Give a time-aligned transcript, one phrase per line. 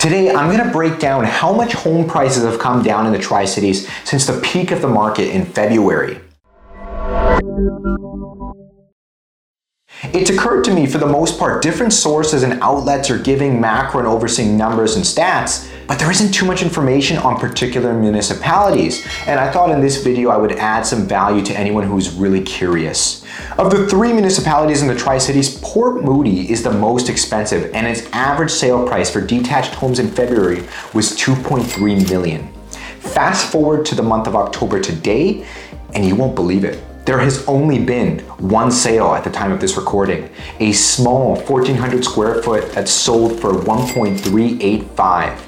[0.00, 3.44] Today, I'm gonna break down how much home prices have come down in the Tri
[3.44, 6.18] Cities since the peak of the market in February.
[10.02, 14.00] It's occurred to me for the most part, different sources and outlets are giving macro
[14.00, 19.06] and overseeing numbers and stats, but there isn't too much information on particular municipalities.
[19.26, 22.40] And I thought in this video I would add some value to anyone who's really
[22.40, 23.26] curious.
[23.58, 28.10] Of the three municipalities in the Tri-Cities, Port Moody is the most expensive and its
[28.12, 32.50] average sale price for detached homes in February was 2.3 million.
[33.00, 35.46] Fast forward to the month of October today,
[35.94, 36.82] and you won't believe it.
[37.04, 40.28] There has only been one sale at the time of this recording,
[40.60, 45.40] a small 1400 square foot that sold for 1.385.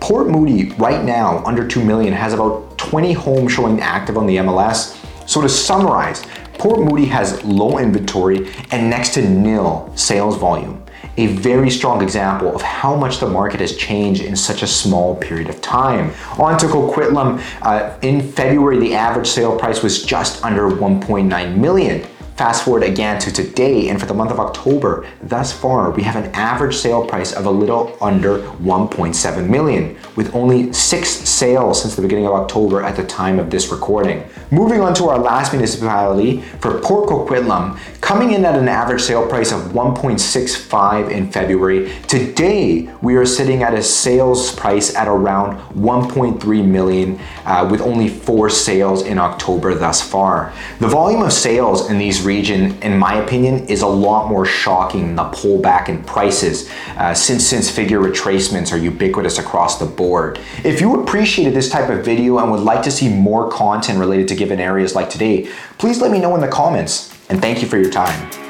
[0.00, 4.36] Port Moody right now under 2 million has about 20 homes showing active on the
[4.36, 4.96] MLS.
[5.28, 6.24] So to summarize,
[6.58, 10.84] Port Moody has low inventory and next to nil sales volume
[11.16, 15.16] a very strong example of how much the market has changed in such a small
[15.16, 16.12] period of time.
[16.38, 22.06] On to Coquitlam, uh, in February, the average sale price was just under 1.9 million.
[22.38, 26.14] Fast forward again to today, and for the month of October, thus far, we have
[26.14, 31.96] an average sale price of a little under 1.7 million, with only six sales since
[31.96, 34.22] the beginning of October at the time of this recording.
[34.52, 37.76] Moving on to our last municipality, for Port Coquitlam,
[38.08, 43.62] coming in at an average sale price of 1.65 in February, today we are sitting
[43.62, 49.74] at a sales price at around 1.3 million, uh, with only four sales in October
[49.74, 50.54] thus far.
[50.80, 55.08] The volume of sales in these region, in my opinion, is a lot more shocking
[55.08, 60.40] than the pullback in prices uh, since since figure retracements are ubiquitous across the board.
[60.64, 64.28] If you appreciated this type of video and would like to see more content related
[64.28, 67.17] to given areas like today, please let me know in the comments.
[67.28, 68.47] And thank you for your time.